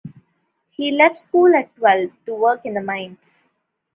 [0.71, 3.51] He left school at twelve to work in the mines.